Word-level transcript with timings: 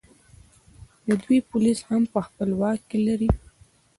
دوی 1.21 1.39
پولیس 1.49 1.79
هم 1.89 2.03
په 2.13 2.19
خپل 2.27 2.49
واک 2.59 2.79
کې 2.89 2.99
لري 3.07 3.29